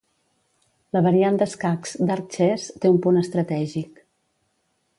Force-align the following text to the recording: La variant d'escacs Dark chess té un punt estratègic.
La 0.95 1.01
variant 1.07 1.35
d'escacs 1.41 1.93
Dark 2.11 2.33
chess 2.37 2.65
té 2.85 2.91
un 2.95 2.99
punt 3.07 3.21
estratègic. 3.25 4.05